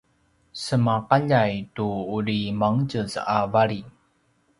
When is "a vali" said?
3.35-3.79